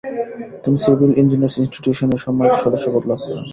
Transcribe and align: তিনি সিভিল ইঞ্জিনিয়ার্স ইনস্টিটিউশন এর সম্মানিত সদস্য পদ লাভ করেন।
তিনি 0.63 0.77
সিভিল 0.83 1.11
ইঞ্জিনিয়ার্স 1.21 1.55
ইনস্টিটিউশন 1.59 2.09
এর 2.13 2.19
সম্মানিত 2.25 2.55
সদস্য 2.63 2.85
পদ 2.93 3.03
লাভ 3.09 3.19
করেন। 3.23 3.39